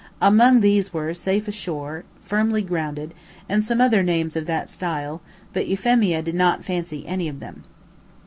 [0.19, 3.13] Among these were: "Safe Ashore," "Firmly Grounded,"
[3.47, 5.21] and some other names of that style,
[5.53, 7.61] but Euphemia did not fancy any of them.